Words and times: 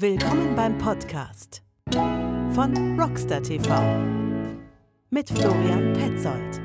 Willkommen 0.00 0.56
beim 0.56 0.78
Podcast 0.78 1.62
von 1.92 2.98
Rockstar 2.98 3.42
TV 3.42 3.70
mit 5.10 5.28
Florian 5.28 5.92
Petzold. 5.92 6.58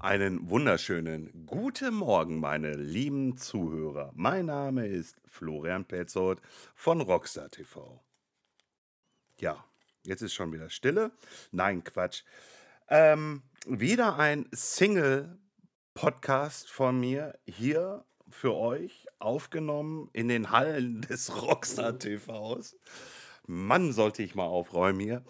Einen 0.00 0.50
wunderschönen 0.50 1.46
guten 1.46 1.94
Morgen, 1.94 2.40
meine 2.40 2.72
lieben 2.72 3.36
Zuhörer. 3.36 4.10
Mein 4.16 4.46
Name 4.46 4.88
ist 4.88 5.22
Florian 5.28 5.84
Petzold 5.84 6.40
von 6.74 7.00
Rockstar 7.00 7.50
TV. 7.50 8.02
Ja, 9.38 9.64
jetzt 10.06 10.22
ist 10.22 10.34
schon 10.34 10.52
wieder 10.52 10.70
Stille. 10.70 11.10
Nein, 11.50 11.82
Quatsch. 11.84 12.22
Ähm, 12.88 13.42
wieder 13.66 14.18
ein 14.18 14.46
Single-Podcast 14.52 16.70
von 16.70 17.00
mir 17.00 17.38
hier 17.46 18.04
für 18.28 18.54
euch, 18.54 19.06
aufgenommen 19.18 20.10
in 20.12 20.28
den 20.28 20.50
Hallen 20.50 21.00
des 21.08 21.42
Rockstar 21.42 21.98
TVs. 21.98 22.76
Mann, 23.46 23.92
sollte 23.92 24.22
ich 24.22 24.34
mal 24.34 24.44
aufräumen 24.44 25.00
hier. 25.00 25.24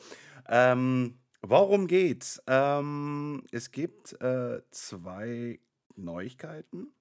Ähm, 0.49 1.21
worum 1.43 1.87
geht's? 1.87 2.43
Ähm, 2.47 3.45
es 3.51 3.71
gibt 3.71 4.21
äh, 4.21 4.63
zwei 4.71 5.61
Neuigkeiten. 5.97 6.93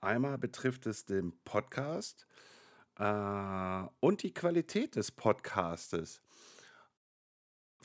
Einmal 0.00 0.38
betrifft 0.38 0.86
es 0.86 1.06
den 1.06 1.32
Podcast 1.44 2.26
äh, 2.98 3.82
und 4.00 4.22
die 4.22 4.32
Qualität 4.32 4.96
des 4.96 5.10
Podcastes. 5.10 6.22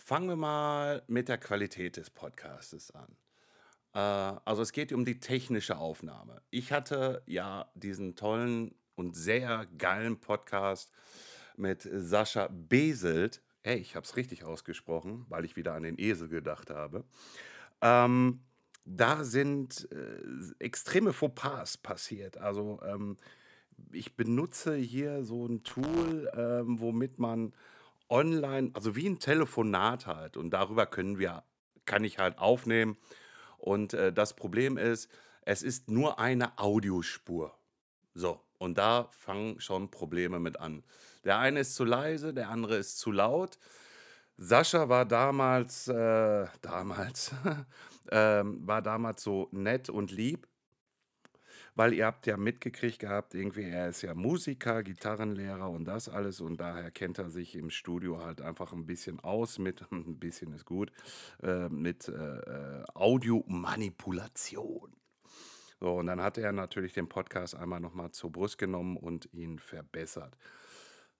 Fangen 0.05 0.27
wir 0.27 0.35
mal 0.35 1.01
mit 1.07 1.29
der 1.29 1.37
Qualität 1.37 1.95
des 1.95 2.09
Podcastes 2.09 2.91
an. 2.91 3.15
Äh, 3.93 4.37
also 4.43 4.61
es 4.61 4.73
geht 4.73 4.91
um 4.91 5.05
die 5.05 5.21
technische 5.21 5.77
Aufnahme. 5.77 6.41
Ich 6.49 6.73
hatte 6.73 7.23
ja 7.25 7.71
diesen 7.73 8.17
tollen 8.17 8.75
und 8.95 9.15
sehr 9.15 9.65
geilen 9.77 10.19
Podcast 10.19 10.91
mit 11.55 11.87
Sascha 11.89 12.49
Beselt. 12.51 13.41
Hey, 13.61 13.77
ich 13.77 13.95
habe 13.95 14.03
es 14.03 14.17
richtig 14.17 14.43
ausgesprochen, 14.43 15.25
weil 15.29 15.45
ich 15.45 15.55
wieder 15.55 15.73
an 15.73 15.83
den 15.83 15.97
Esel 15.97 16.27
gedacht 16.27 16.69
habe. 16.69 17.05
Ähm, 17.79 18.41
da 18.83 19.23
sind 19.23 19.87
äh, 19.93 20.17
extreme 20.59 21.13
Fauxpas 21.13 21.77
passiert. 21.77 22.37
Also 22.37 22.81
ähm, 22.83 23.15
ich 23.93 24.17
benutze 24.17 24.75
hier 24.75 25.23
so 25.23 25.45
ein 25.45 25.63
Tool, 25.63 26.29
ähm, 26.35 26.81
womit 26.81 27.19
man 27.19 27.53
online, 28.09 28.71
also 28.73 28.95
wie 28.95 29.07
ein 29.07 29.19
Telefonat 29.19 30.07
halt, 30.07 30.37
und 30.37 30.51
darüber 30.51 30.85
können 30.85 31.19
wir, 31.19 31.43
kann 31.85 32.03
ich 32.03 32.19
halt 32.19 32.37
aufnehmen. 32.37 32.97
Und 33.57 33.93
äh, 33.93 34.11
das 34.11 34.35
Problem 34.35 34.77
ist, 34.77 35.09
es 35.41 35.63
ist 35.63 35.89
nur 35.89 36.19
eine 36.19 36.57
Audiospur. 36.57 37.57
So, 38.13 38.41
und 38.57 38.77
da 38.77 39.09
fangen 39.11 39.59
schon 39.59 39.89
Probleme 39.89 40.39
mit 40.39 40.59
an. 40.59 40.83
Der 41.23 41.39
eine 41.39 41.61
ist 41.61 41.75
zu 41.75 41.83
leise, 41.83 42.33
der 42.33 42.49
andere 42.49 42.77
ist 42.77 42.99
zu 42.99 43.11
laut. 43.11 43.57
Sascha 44.37 44.89
war 44.89 45.05
damals, 45.05 45.87
äh, 45.87 46.45
damals, 46.61 47.31
ähm, 48.11 48.65
war 48.67 48.81
damals 48.81 49.23
so 49.23 49.47
nett 49.51 49.89
und 49.89 50.11
lieb, 50.11 50.47
weil 51.75 51.93
ihr 51.93 52.05
habt 52.05 52.27
ja 52.27 52.37
mitgekriegt 52.37 52.99
gehabt, 52.99 53.33
irgendwie, 53.33 53.63
er 53.63 53.89
ist 53.89 54.01
ja 54.01 54.13
Musiker, 54.13 54.83
Gitarrenlehrer 54.83 55.69
und 55.69 55.85
das 55.85 56.09
alles 56.09 56.41
und 56.41 56.59
daher 56.59 56.91
kennt 56.91 57.17
er 57.17 57.29
sich 57.29 57.55
im 57.55 57.69
Studio 57.69 58.23
halt 58.23 58.41
einfach 58.41 58.73
ein 58.73 58.85
bisschen 58.85 59.19
aus 59.19 59.57
mit, 59.57 59.83
ein 59.91 60.19
bisschen 60.19 60.53
ist 60.53 60.65
gut, 60.65 60.91
äh, 61.41 61.69
mit 61.69 62.07
äh, 62.07 62.13
äh, 62.13 62.83
Audiomanipulation. 62.93 64.93
So, 65.79 65.95
und 65.95 66.05
dann 66.05 66.21
hat 66.21 66.37
er 66.37 66.51
natürlich 66.51 66.93
den 66.93 67.09
Podcast 67.09 67.55
einmal 67.55 67.81
nochmal 67.81 68.11
zur 68.11 68.31
Brust 68.31 68.57
genommen 68.57 68.95
und 68.95 69.27
ihn 69.33 69.59
verbessert. 69.59 70.37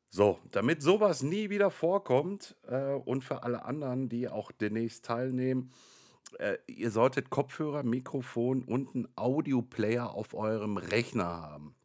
So, 0.09 0.39
damit 0.51 0.83
sowas 0.83 1.23
nie 1.23 1.49
wieder 1.49 1.71
vorkommt 1.71 2.55
äh, 2.67 2.93
und 2.93 3.23
für 3.23 3.43
alle 3.43 3.65
anderen, 3.65 4.09
die 4.09 4.29
auch 4.29 4.51
demnächst 4.51 5.05
teilnehmen, 5.05 5.71
äh, 6.39 6.57
ihr 6.67 6.91
solltet 6.91 7.29
Kopfhörer, 7.29 7.83
Mikrofon 7.83 8.63
und 8.63 8.95
einen 8.95 9.07
Audioplayer 9.15 10.13
auf 10.13 10.33
eurem 10.33 10.77
Rechner 10.77 11.25
haben. 11.25 11.75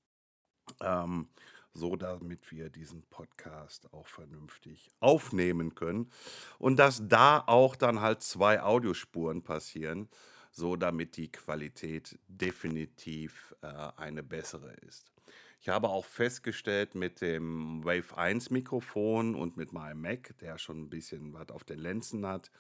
Ähm, 0.81 1.29
so 1.75 1.97
damit 1.97 2.51
wir 2.51 2.71
diesen 2.71 3.03
Podcast 3.09 3.93
auch 3.93 4.09
vernünftig 4.09 4.91
aufnehmen 5.01 5.75
können. 5.75 6.11
Und 6.59 6.79
dass 6.79 7.07
da 7.07 7.43
auch 7.47 7.77
dann 7.77 8.01
halt 8.01 8.23
zwei 8.23 8.63
Audiospuren 8.63 9.43
passieren, 9.43 10.09
so 10.51 10.77
damit 10.77 11.17
die 11.17 11.31
Qualität 11.31 12.19
definitiv 12.27 13.55
äh, 13.63 13.67
eine 13.97 14.23
bessere 14.23 14.73
ist. 14.87 15.13
Ich 15.61 15.69
habe 15.69 15.89
auch 15.89 16.05
festgestellt 16.05 16.95
mit 16.95 17.21
dem 17.21 17.85
Wave 17.85 18.17
1 18.17 18.51
Mikrofon 18.51 19.35
und 19.35 19.57
mit 19.57 19.73
meinem 19.73 20.01
Mac, 20.01 20.37
der 20.39 20.59
schon 20.59 20.83
ein 20.83 20.91
bisschen 20.91 21.33
was 21.33 21.51
auf 21.51 21.65
den 21.65 21.79
Lenzen 21.79 22.27
hat, 22.27 22.51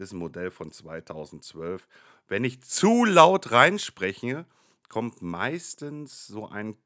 ist 0.00 0.12
ein 0.12 0.18
Modell 0.18 0.50
von 0.50 0.72
2012. 0.72 1.86
Wenn 2.28 2.44
ich 2.44 2.62
zu 2.62 3.04
laut 3.04 3.50
reinspreche, 3.52 4.46
kommt 4.88 5.22
meistens 5.22 6.26
so 6.26 6.48
ein 6.48 6.76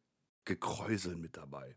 Gekräusel 0.45 1.17
mit 1.17 1.37
dabei. 1.37 1.75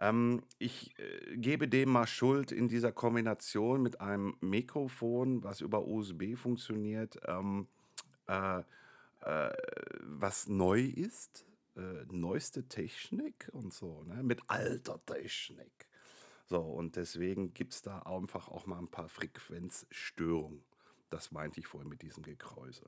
Ähm, 0.00 0.42
ich 0.58 0.98
äh, 0.98 1.36
gebe 1.36 1.68
dem 1.68 1.90
mal 1.90 2.06
Schuld 2.06 2.52
in 2.52 2.68
dieser 2.68 2.92
Kombination 2.92 3.82
mit 3.82 4.00
einem 4.00 4.36
Mikrofon, 4.40 5.44
was 5.44 5.60
über 5.60 5.86
USB 5.86 6.36
funktioniert, 6.36 7.18
ähm, 7.26 7.68
äh, 8.26 8.62
äh, 9.20 9.52
was 10.00 10.48
neu 10.48 10.80
ist, 10.80 11.44
äh, 11.76 12.04
neueste 12.10 12.66
Technik 12.68 13.50
und 13.52 13.74
so, 13.74 14.02
ne? 14.04 14.22
mit 14.22 14.40
alter 14.48 15.04
Technik. 15.04 15.89
So, 16.50 16.62
und 16.62 16.96
deswegen 16.96 17.54
gibt 17.54 17.74
es 17.74 17.82
da 17.82 18.00
einfach 18.00 18.48
auch 18.48 18.66
mal 18.66 18.80
ein 18.80 18.90
paar 18.90 19.08
Frequenzstörungen. 19.08 20.64
Das 21.08 21.30
meinte 21.30 21.60
ich 21.60 21.68
vorhin 21.68 21.88
mit 21.88 22.02
diesem 22.02 22.24
Gekräuse. 22.24 22.82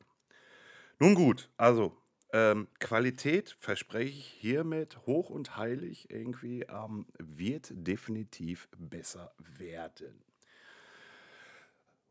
Nun 0.99 1.15
gut, 1.15 1.49
also 1.57 1.97
ähm, 2.33 2.67
Qualität 2.81 3.55
verspreche 3.61 4.19
ich 4.19 4.27
hiermit 4.27 5.07
hoch 5.07 5.31
und 5.31 5.57
heilig 5.57 6.11
irgendwie, 6.11 6.63
ähm, 6.63 7.07
wird 7.19 7.69
definitiv 7.73 8.69
besser 8.77 9.33
werden. 9.39 10.25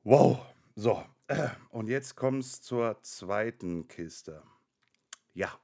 Wow, 0.03 0.45
so, 0.75 1.03
äh, 1.27 1.49
und 1.71 1.89
jetzt 1.89 2.15
kommt 2.15 2.43
es 2.43 2.61
zur 2.61 3.03
zweiten 3.03 3.89
Kiste. 3.89 4.41
Ja, 5.33 5.59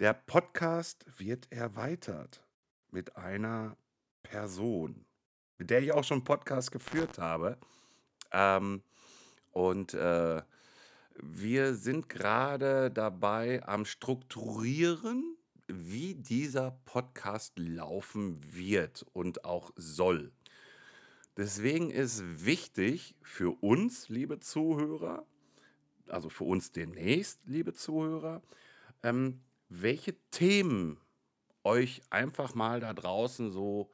der 0.00 0.12
Podcast 0.12 1.06
wird 1.20 1.52
erweitert 1.52 2.44
mit 2.90 3.16
einer 3.16 3.76
Person, 4.24 5.06
mit 5.58 5.70
der 5.70 5.80
ich 5.80 5.92
auch 5.92 6.02
schon 6.02 6.16
einen 6.16 6.24
Podcast 6.24 6.72
geführt 6.72 7.18
habe. 7.18 7.56
Ähm, 8.32 8.82
und 9.52 9.94
äh, 9.94 10.42
wir 11.14 11.74
sind 11.74 12.08
gerade 12.08 12.90
dabei 12.90 13.62
am 13.66 13.84
Strukturieren, 13.84 15.36
wie 15.68 16.16
dieser 16.16 16.72
Podcast 16.84 17.52
laufen 17.56 18.40
wird 18.52 19.06
und 19.12 19.44
auch 19.44 19.70
soll. 19.76 20.32
Deswegen 21.36 21.90
ist 21.90 22.22
wichtig 22.44 23.16
für 23.22 23.50
uns, 23.62 24.08
liebe 24.08 24.40
Zuhörer, 24.40 25.24
also 26.08 26.28
für 26.28 26.44
uns 26.44 26.72
demnächst, 26.72 27.46
liebe 27.46 27.72
Zuhörer, 27.72 28.42
ähm, 29.02 29.40
welche 29.68 30.14
Themen 30.30 31.00
euch 31.64 32.02
einfach 32.10 32.54
mal 32.54 32.80
da 32.80 32.92
draußen 32.92 33.50
so 33.50 33.90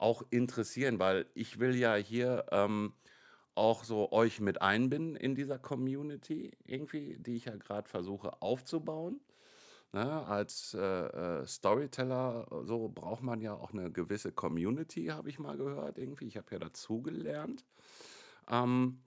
auch 0.00 0.22
interessieren, 0.30 0.98
weil 0.98 1.26
ich 1.34 1.58
will 1.58 1.74
ja 1.76 1.94
hier 1.94 2.46
ähm, 2.50 2.92
auch 3.54 3.84
so 3.84 4.12
euch 4.12 4.40
mit 4.40 4.62
einbinden 4.62 5.16
in 5.16 5.34
dieser 5.34 5.58
Community 5.58 6.52
irgendwie, 6.64 7.18
die 7.18 7.36
ich 7.36 7.46
ja 7.46 7.56
gerade 7.56 7.88
versuche 7.88 8.40
aufzubauen. 8.40 9.20
Ne? 9.92 10.26
Als 10.26 10.74
äh, 10.74 10.78
äh, 11.40 11.46
Storyteller 11.46 12.46
so 12.64 12.88
braucht 12.88 13.22
man 13.22 13.40
ja 13.40 13.54
auch 13.54 13.72
eine 13.72 13.90
gewisse 13.90 14.32
Community, 14.32 15.06
habe 15.06 15.28
ich 15.28 15.38
mal 15.38 15.56
gehört 15.56 15.98
irgendwie. 15.98 16.26
Ich 16.26 16.36
habe 16.36 16.46
ja 16.52 16.58
dazugelernt. 16.58 17.64
Ähm, 18.48 19.02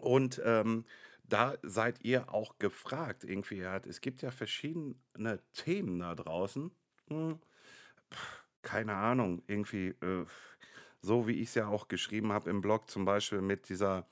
und 0.00 0.40
ähm, 0.44 0.84
da 1.24 1.54
seid 1.62 2.04
ihr 2.04 2.32
auch 2.32 2.58
gefragt 2.58 3.24
irgendwie. 3.24 3.60
Es 3.60 4.00
gibt 4.00 4.22
ja 4.22 4.30
verschiedene 4.30 5.40
Themen 5.52 5.98
da 5.98 6.14
draußen. 6.14 6.70
Hm 7.08 7.38
keine 8.66 8.94
Ahnung, 8.94 9.42
irgendwie, 9.46 9.90
äh, 10.02 10.26
so 11.00 11.28
wie 11.28 11.34
ich 11.34 11.48
es 11.50 11.54
ja 11.54 11.68
auch 11.68 11.86
geschrieben 11.88 12.32
habe 12.32 12.50
im 12.50 12.60
Blog, 12.60 12.90
zum 12.90 13.04
Beispiel 13.04 13.40
mit 13.40 13.68
dieser 13.68 14.06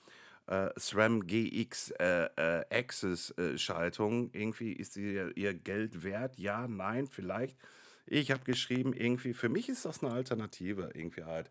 äh, 0.47 0.71
SRAM 0.79 1.27
GX 1.27 1.91
äh, 1.99 2.27
äh, 2.37 2.65
Access 2.71 3.31
äh, 3.37 3.59
Schaltung, 3.59 4.31
irgendwie 4.33 4.73
ist 4.73 4.97
ihr, 4.97 5.37
ihr 5.37 5.55
Geld 5.55 6.05
wert? 6.05 6.39
Ja, 6.39 6.69
nein, 6.69 7.09
vielleicht. 7.09 7.59
Ich 8.07 8.31
habe 8.31 8.45
geschrieben, 8.45 8.93
irgendwie, 8.93 9.35
für 9.35 9.49
mich 9.49 9.69
ist 9.69 9.87
das 9.87 10.05
eine 10.05 10.13
Alternative, 10.13 10.91
irgendwie 10.95 11.25
halt. 11.25 11.51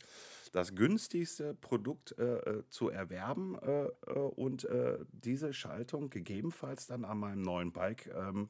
das 0.54 0.76
günstigste 0.76 1.56
Produkt 1.56 2.16
äh, 2.18 2.38
äh, 2.38 2.64
zu 2.70 2.90
erwerben 2.90 3.58
äh, 3.62 3.90
und 4.14 4.66
äh, 4.66 5.00
diese 5.12 5.54
Schaltung 5.54 6.10
gegebenenfalls 6.10 6.88
dann 6.88 7.06
an 7.06 7.18
meinem 7.18 7.42
neuen 7.42 7.74
Bike 7.74 8.08
ähm, 8.16 8.50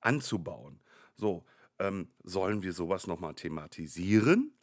anzubauen. 0.00 0.80
So, 1.16 1.44
ähm, 1.78 2.08
sollen 2.22 2.62
wir 2.62 2.72
sowas 2.72 3.06
nochmal 3.06 3.34
thematisieren? 3.34 4.54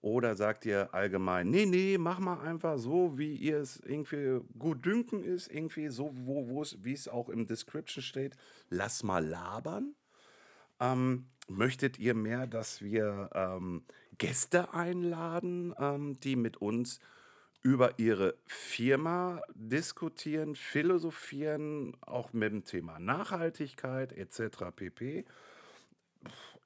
Oder 0.00 0.36
sagt 0.36 0.66
ihr 0.66 0.92
allgemein, 0.92 1.48
nee, 1.48 1.64
nee, 1.64 1.96
mach 1.96 2.18
mal 2.18 2.38
einfach 2.40 2.76
so, 2.76 3.16
wie 3.16 3.34
ihr 3.36 3.58
es 3.58 3.80
irgendwie 3.80 4.40
gut 4.58 4.84
dünken 4.84 5.24
ist, 5.24 5.50
irgendwie 5.50 5.88
so, 5.88 6.10
wo, 6.12 6.46
wo 6.48 6.60
es, 6.60 6.84
wie 6.84 6.92
es 6.92 7.08
auch 7.08 7.30
im 7.30 7.46
Description 7.46 8.02
steht, 8.02 8.36
lass 8.68 9.02
mal 9.02 9.24
labern? 9.24 9.94
Ähm, 10.78 11.28
möchtet 11.48 11.98
ihr 11.98 12.14
mehr, 12.14 12.46
dass 12.46 12.82
wir 12.82 13.30
ähm, 13.32 13.86
Gäste 14.18 14.74
einladen, 14.74 15.74
ähm, 15.78 16.20
die 16.20 16.36
mit 16.36 16.58
uns 16.58 17.00
über 17.62 17.98
ihre 17.98 18.36
Firma 18.44 19.40
diskutieren, 19.54 20.54
philosophieren, 20.54 21.96
auch 22.02 22.34
mit 22.34 22.52
dem 22.52 22.64
Thema 22.64 22.98
Nachhaltigkeit 22.98 24.12
etc. 24.12 24.66
pp. 24.76 25.24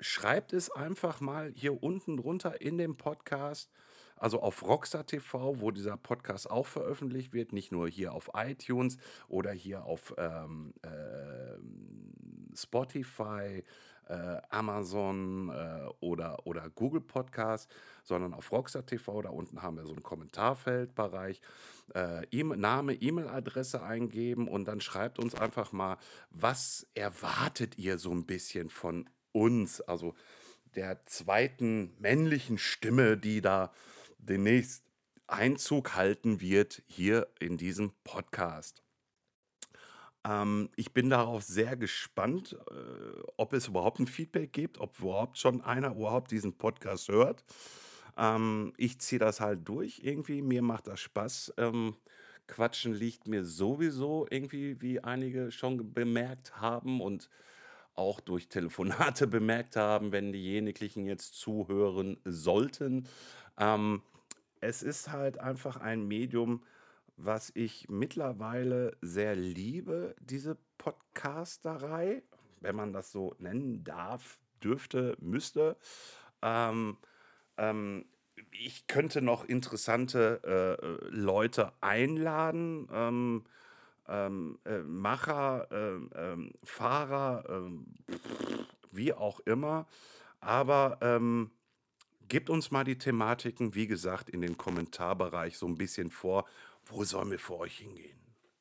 Schreibt 0.01 0.53
es 0.53 0.71
einfach 0.71 1.21
mal 1.21 1.53
hier 1.57 1.83
unten 1.83 2.17
drunter 2.17 2.61
in 2.61 2.79
dem 2.79 2.97
Podcast, 2.97 3.71
also 4.17 4.41
auf 4.41 4.63
Rockstar 4.63 5.07
TV, 5.07 5.61
wo 5.61 5.71
dieser 5.71 5.97
Podcast 5.97 6.51
auch 6.51 6.67
veröffentlicht 6.67 7.33
wird, 7.33 7.53
nicht 7.53 7.73
nur 7.73 7.89
hier 7.89 8.13
auf 8.13 8.31
iTunes 8.35 8.99
oder 9.29 9.53
hier 9.53 9.85
auf 9.85 10.15
ähm, 10.17 10.73
äh, 10.83 11.59
Spotify, 12.57 13.65
äh, 14.07 14.41
Amazon 14.51 15.51
äh, 15.51 15.89
oder, 16.01 16.47
oder 16.47 16.71
Google 16.71 17.01
Podcast, 17.01 17.69
sondern 18.05 18.35
auf 18.35 18.53
Rockstar 18.53 18.87
TV. 18.87 19.23
Da 19.23 19.31
unten 19.31 19.63
haben 19.63 19.77
wir 19.77 19.85
so 19.87 19.93
einen 19.93 20.03
Kommentarfeldbereich. 20.03 21.41
E 22.31 22.43
Name, 22.43 22.93
E-Mail-Adresse 22.93 23.83
eingeben 23.83 24.47
und 24.47 24.69
dann 24.69 24.83
schreibt 24.83 25.19
uns 25.19 25.35
einfach 25.35 25.73
mal, 25.73 25.97
was 26.29 26.87
erwartet 26.95 27.79
ihr 27.79 27.97
so 27.97 28.11
ein 28.11 28.27
bisschen 28.27 28.69
von 28.69 29.09
uns, 29.39 29.81
also 29.81 30.15
der 30.75 31.05
zweiten 31.07 31.95
männlichen 31.99 32.59
Stimme, 32.59 33.17
die 33.17 33.41
da 33.41 33.73
demnächst 34.19 34.85
Einzug 35.27 35.95
halten 35.95 36.41
wird 36.41 36.83
hier 36.87 37.29
in 37.39 37.57
diesem 37.57 37.93
Podcast. 38.05 38.83
Ähm, 40.25 40.71
ich 40.77 40.93
bin 40.93 41.11
darauf 41.11 41.43
sehr 41.43 41.77
gespannt, 41.77 42.57
äh, 42.71 43.23
ob 43.37 43.53
es 43.53 43.69
überhaupt 43.69 44.01
ein 44.01 44.07
Feedback 44.07 44.53
gibt, 44.53 44.79
ob 44.79 44.99
überhaupt 44.99 45.39
schon 45.39 45.61
einer 45.61 45.93
überhaupt 45.93 46.31
diesen 46.31 46.57
Podcast 46.57 47.09
hört. 47.09 47.45
Ähm, 48.17 48.73
ich 48.77 49.01
ziehe 49.01 49.19
das 49.19 49.41
halt 49.41 49.69
durch 49.69 50.01
irgendwie. 50.03 50.43
Mir 50.43 50.63
macht 50.63 50.87
das 50.87 51.01
Spaß. 51.01 51.55
Ähm, 51.57 51.95
Quatschen 52.47 52.95
liegt 52.95 53.29
mir 53.29 53.45
sowieso 53.45 54.27
irgendwie, 54.31 54.81
wie 54.81 55.01
einige 55.01 55.53
schon 55.53 55.93
bemerkt 55.93 56.61
haben 56.61 57.01
und 57.01 57.29
auch 57.99 58.21
durch 58.21 58.49
Telefonate 58.49 59.27
bemerkt 59.27 59.77
haben, 59.77 60.13
wenn 60.13 60.33
diejenigen 60.33 61.05
jetzt 61.07 61.35
zuhören 61.35 62.19
sollten. 62.25 63.07
Ähm, 63.59 64.03
es 64.61 64.83
ist 64.83 65.11
halt 65.11 65.39
einfach 65.39 65.77
ein 65.77 66.07
Medium, 66.07 66.63
was 67.17 67.51
ich 67.55 67.89
mittlerweile 67.89 68.97
sehr 69.03 69.35
liebe, 69.35 70.15
diese 70.21 70.57
Podcasterei, 70.79 72.23
wenn 72.61 72.77
man 72.77 72.93
das 72.93 73.11
so 73.11 73.35
nennen 73.39 73.83
darf, 73.85 74.39
dürfte, 74.63 75.17
müsste. 75.21 75.77
Ähm, 76.43 76.97
ähm, 77.57 78.05
ich 78.53 78.87
könnte 78.87 79.21
noch 79.21 79.45
interessante 79.45 80.41
äh, 80.45 80.85
äh 80.87 81.11
Leute 81.11 81.73
einladen, 81.81 82.89
ähm, 82.93 83.45
ähm, 84.09 84.59
äh, 84.65 84.79
Macher, 84.79 85.69
ähm, 85.71 86.11
ähm, 86.15 86.53
Fahrer, 86.65 87.45
ähm, 87.49 87.87
wie 88.91 89.13
auch 89.13 89.41
immer. 89.41 89.87
Aber 90.41 90.99
ähm, 91.01 91.51
gebt 92.29 92.51
uns 92.51 92.71
mal 92.71 92.85
die 92.85 92.99
Thematiken, 92.99 93.75
wie 93.75 93.87
gesagt, 93.87 94.31
in 94.31 94.41
den 94.41 94.57
Kommentarbereich 94.57 95.59
so 95.59 95.67
ein 95.67 95.77
bisschen 95.77 96.11
vor 96.11 96.47
wo 96.91 97.05
sollen 97.05 97.31
wir 97.31 97.39
für 97.39 97.59
euch 97.59 97.79
hingehen? 97.79 98.19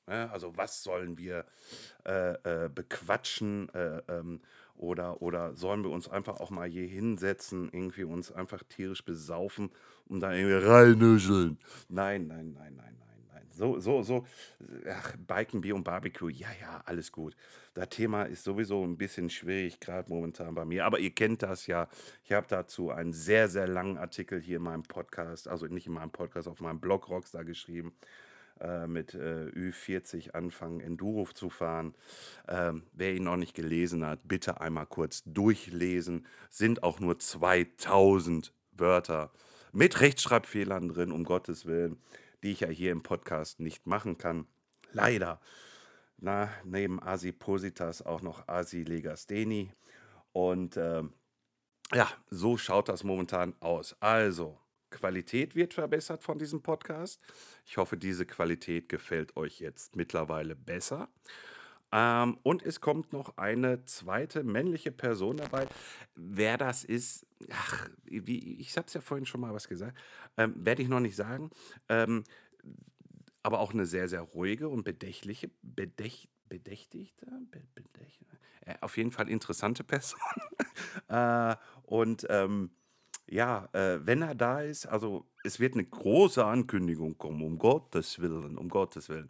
Ja, 0.07 0.29
also 0.29 0.55
was 0.55 0.83
sollen 0.83 1.17
wir 1.17 1.45
äh, 2.05 2.65
äh, 2.65 2.69
bequatschen 2.69 3.69
äh, 3.73 4.01
ähm, 4.07 4.41
oder, 4.75 5.21
oder 5.21 5.53
sollen 5.55 5.83
wir 5.83 5.89
uns 5.89 6.07
einfach 6.07 6.39
auch 6.39 6.49
mal 6.49 6.67
hier 6.69 6.87
hinsetzen, 6.87 7.69
irgendwie 7.73 8.03
uns 8.03 8.31
einfach 8.31 8.63
tierisch 8.63 9.03
besaufen 9.03 9.69
und 10.05 10.21
dann 10.21 10.33
irgendwie 10.33 10.65
reinnuscheln? 10.65 11.57
Nein, 11.89 12.27
nein, 12.27 12.53
nein, 12.53 12.75
nein, 12.75 12.75
nein, 12.77 12.95
nein. 12.99 13.06
So, 13.57 13.79
so, 13.79 14.03
so, 14.03 14.25
ach, 14.87 15.15
Biken, 15.17 15.61
Bier 15.61 15.75
und 15.75 15.83
Barbecue, 15.83 16.29
ja, 16.29 16.49
ja, 16.61 16.81
alles 16.85 17.11
gut. 17.11 17.35
Das 17.73 17.89
Thema 17.89 18.23
ist 18.23 18.43
sowieso 18.43 18.83
ein 18.83 18.97
bisschen 18.97 19.31
schwierig, 19.31 19.79
gerade 19.79 20.09
momentan 20.09 20.53
bei 20.53 20.63
mir, 20.63 20.85
aber 20.85 20.99
ihr 20.99 21.09
kennt 21.09 21.41
das 21.41 21.65
ja. 21.65 21.87
Ich 22.23 22.31
habe 22.31 22.45
dazu 22.47 22.91
einen 22.91 23.13
sehr, 23.13 23.49
sehr 23.49 23.67
langen 23.67 23.97
Artikel 23.97 24.39
hier 24.39 24.57
in 24.57 24.63
meinem 24.63 24.83
Podcast, 24.83 25.47
also 25.47 25.65
nicht 25.65 25.87
in 25.87 25.93
meinem 25.93 26.11
Podcast, 26.11 26.47
auf 26.47 26.61
meinem 26.61 26.79
Blog 26.79 27.09
Rockstar 27.09 27.43
geschrieben 27.45 27.93
äh, 28.59 28.85
mit 28.85 29.15
äh, 29.15 29.47
Ü40 29.47 30.31
anfangen, 30.31 30.79
Enduro 30.79 31.27
zu 31.33 31.49
fahren. 31.49 31.95
Ähm, 32.47 32.83
wer 32.93 33.15
ihn 33.15 33.23
noch 33.23 33.37
nicht 33.37 33.55
gelesen 33.55 34.05
hat, 34.05 34.19
bitte 34.23 34.61
einmal 34.61 34.85
kurz 34.85 35.23
durchlesen. 35.25 36.27
Sind 36.51 36.83
auch 36.83 36.99
nur 36.99 37.17
2000 37.17 38.53
Wörter 38.73 39.31
mit 39.73 39.99
Rechtschreibfehlern 39.99 40.89
drin, 40.89 41.11
um 41.11 41.23
Gottes 41.23 41.65
Willen, 41.65 41.97
die 42.43 42.51
ich 42.51 42.61
ja 42.61 42.67
hier 42.67 42.91
im 42.91 43.03
Podcast 43.03 43.59
nicht 43.59 43.87
machen 43.87 44.17
kann. 44.17 44.47
Leider. 44.91 45.39
Na, 46.17 46.49
neben 46.63 47.01
Asipositas 47.01 48.01
auch 48.01 48.21
noch 48.21 48.47
Asilegastheni. 48.47 49.71
Und 50.31 50.77
äh, 50.77 51.03
ja, 51.93 52.09
so 52.29 52.57
schaut 52.57 52.89
das 52.89 53.03
momentan 53.03 53.55
aus. 53.59 53.95
Also, 53.99 54.59
Qualität 54.89 55.55
wird 55.55 55.73
verbessert 55.73 56.23
von 56.23 56.37
diesem 56.37 56.61
Podcast. 56.61 57.21
Ich 57.65 57.77
hoffe, 57.77 57.97
diese 57.97 58.25
Qualität 58.25 58.89
gefällt 58.89 59.35
euch 59.35 59.59
jetzt 59.59 59.95
mittlerweile 59.95 60.55
besser. 60.55 61.09
Ähm, 61.91 62.37
und 62.43 62.63
es 62.63 62.81
kommt 62.81 63.13
noch 63.13 63.37
eine 63.37 63.85
zweite 63.85 64.43
männliche 64.43 64.91
Person 64.91 65.37
dabei. 65.37 65.67
Wer 66.15 66.57
das 66.57 66.83
ist, 66.83 67.25
ach, 67.51 67.89
wie, 68.03 68.59
ich 68.59 68.75
habe 68.77 68.87
es 68.87 68.93
ja 68.93 69.01
vorhin 69.01 69.25
schon 69.25 69.41
mal 69.41 69.53
was 69.53 69.67
gesagt, 69.67 69.97
ähm, 70.37 70.53
werde 70.57 70.81
ich 70.81 70.89
noch 70.89 70.99
nicht 70.99 71.15
sagen. 71.15 71.49
Ähm, 71.87 72.23
aber 73.43 73.59
auch 73.59 73.73
eine 73.73 73.85
sehr, 73.85 74.09
sehr 74.09 74.21
ruhige 74.21 74.67
und 74.67 74.83
bedächtliche, 74.83 75.49
bedächt, 75.61 76.29
bedächtigte, 76.49 77.25
bedächt, 77.75 78.25
äh, 78.65 78.75
auf 78.81 78.97
jeden 78.97 79.11
Fall 79.11 79.29
interessante 79.29 79.83
Person. 79.85 80.19
äh, 81.07 81.55
und 81.83 82.27
ähm, 82.29 82.71
ja, 83.29 83.69
äh, 83.73 84.05
wenn 84.05 84.21
er 84.21 84.35
da 84.35 84.61
ist, 84.61 84.85
also 84.85 85.25
es 85.43 85.59
wird 85.59 85.73
eine 85.73 85.85
große 85.85 86.43
Ankündigung 86.43 87.17
kommen, 87.17 87.41
um 87.41 87.57
Gottes 87.57 88.19
Willen, 88.19 88.57
um 88.57 88.69
Gottes 88.69 89.09
Willen. 89.09 89.29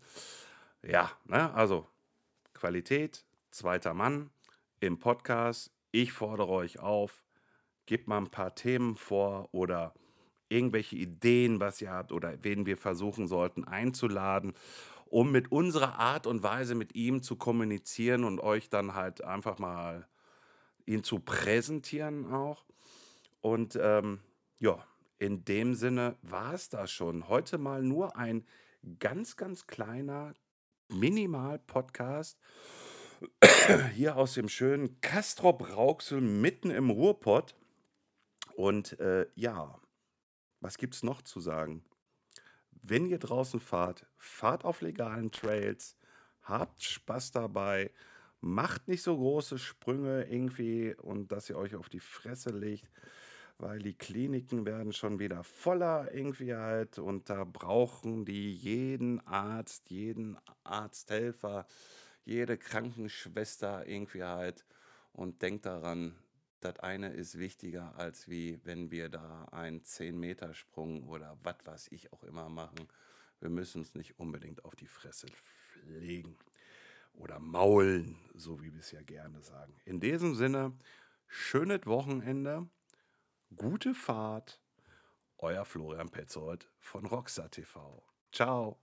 Ja, 0.83 1.11
ne, 1.25 1.53
also 1.53 1.87
Qualität, 2.57 3.23
zweiter 3.51 3.93
Mann 3.93 4.31
im 4.79 4.97
Podcast. 4.97 5.71
Ich 5.91 6.11
fordere 6.11 6.49
euch 6.49 6.79
auf, 6.79 7.23
gebt 7.85 8.07
mal 8.07 8.17
ein 8.17 8.31
paar 8.31 8.55
Themen 8.55 8.95
vor 8.95 9.49
oder 9.51 9.93
irgendwelche 10.49 10.95
Ideen, 10.95 11.59
was 11.59 11.81
ihr 11.81 11.91
habt 11.91 12.11
oder 12.11 12.43
wen 12.43 12.65
wir 12.65 12.77
versuchen 12.77 13.27
sollten 13.27 13.63
einzuladen, 13.63 14.53
um 15.05 15.31
mit 15.31 15.51
unserer 15.51 15.99
Art 15.99 16.25
und 16.25 16.41
Weise 16.41 16.73
mit 16.73 16.95
ihm 16.95 17.21
zu 17.21 17.35
kommunizieren 17.35 18.23
und 18.23 18.39
euch 18.39 18.69
dann 18.69 18.95
halt 18.95 19.23
einfach 19.23 19.59
mal 19.59 20.07
ihn 20.87 21.03
zu 21.03 21.19
präsentieren 21.19 22.33
auch. 22.33 22.65
Und 23.39 23.77
ähm, 23.79 24.19
ja, 24.57 24.83
in 25.19 25.45
dem 25.45 25.75
Sinne 25.75 26.17
war 26.23 26.55
es 26.55 26.69
das 26.69 26.91
schon. 26.91 27.27
Heute 27.27 27.59
mal 27.59 27.83
nur 27.83 28.17
ein 28.17 28.45
ganz, 28.99 29.35
ganz 29.35 29.67
kleiner 29.67 30.33
Minimal-Podcast 30.89 32.37
hier 33.93 34.15
aus 34.15 34.33
dem 34.33 34.49
schönen 34.49 35.01
Kastrop-Rauxel 35.01 36.21
mitten 36.21 36.69
im 36.69 36.89
Ruhrpott. 36.89 37.55
Und 38.55 38.99
äh, 38.99 39.27
ja, 39.35 39.79
was 40.61 40.77
gibt 40.77 40.95
es 40.95 41.03
noch 41.03 41.21
zu 41.21 41.39
sagen? 41.39 41.83
Wenn 42.81 43.05
ihr 43.05 43.19
draußen 43.19 43.59
fahrt, 43.59 44.05
fahrt 44.17 44.65
auf 44.65 44.81
legalen 44.81 45.31
Trails, 45.31 45.97
habt 46.41 46.83
Spaß 46.83 47.31
dabei, 47.31 47.91
macht 48.39 48.87
nicht 48.87 49.01
so 49.01 49.17
große 49.17 49.57
Sprünge 49.57 50.23
irgendwie 50.29 50.95
und 50.95 51.31
dass 51.31 51.49
ihr 51.49 51.57
euch 51.57 51.75
auf 51.75 51.89
die 51.89 51.99
Fresse 51.99 52.51
legt 52.51 52.89
weil 53.59 53.79
die 53.79 53.93
Kliniken 53.93 54.65
werden 54.65 54.93
schon 54.93 55.19
wieder 55.19 55.43
voller 55.43 56.13
irgendwie 56.13 56.53
halt 56.53 56.99
und 56.99 57.29
da 57.29 57.43
brauchen 57.43 58.25
die 58.25 58.53
jeden 58.53 59.25
Arzt, 59.25 59.89
jeden 59.89 60.37
Arzthelfer, 60.63 61.65
jede 62.23 62.57
Krankenschwester 62.57 63.87
irgendwie 63.87 64.23
halt 64.23 64.65
und 65.13 65.41
denkt 65.41 65.65
daran, 65.65 66.15
Das 66.59 66.79
eine 66.79 67.13
ist 67.13 67.37
wichtiger, 67.37 67.95
als 67.97 68.29
wie 68.29 68.59
wenn 68.63 68.89
wir 68.89 69.09
da 69.09 69.45
einen 69.51 69.81
10-Meter-Sprung 69.81 71.03
oder 71.07 71.37
was 71.43 71.57
weiß 71.63 71.87
ich 71.91 72.11
auch 72.11 72.23
immer 72.23 72.49
machen. 72.49 72.87
Wir 73.39 73.49
müssen 73.49 73.79
uns 73.81 73.93
nicht 73.93 74.19
unbedingt 74.19 74.65
auf 74.65 74.75
die 74.75 74.87
Fresse 74.87 75.27
legen 75.85 76.35
oder 77.13 77.39
maulen, 77.39 78.17
so 78.33 78.61
wie 78.61 78.73
wir 78.73 78.79
es 78.79 78.91
ja 78.91 79.01
gerne 79.01 79.41
sagen. 79.41 79.75
In 79.85 79.99
diesem 79.99 80.33
Sinne, 80.33 80.73
schönes 81.27 81.85
Wochenende, 81.85 82.67
gute 83.55 83.93
Fahrt, 83.93 84.59
euer 85.37 85.65
Florian 85.65 86.09
Petzold 86.09 86.69
von 86.79 87.05
Rockstar 87.05 87.49
TV. 87.49 88.03
Ciao. 88.31 88.79